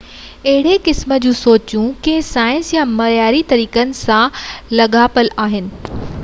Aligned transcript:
اهڙي 0.51 0.71
قسم 0.85 1.11
جي 1.25 1.33
سوچ 1.39 1.73
ڪنهن 1.73 2.25
سائنس 2.29 2.71
يا 2.77 2.87
معياري 2.95 3.43
طريقن 3.53 3.95
سان 4.01 4.43
لاڳاپيل 4.81 5.33
آهي 5.47 5.63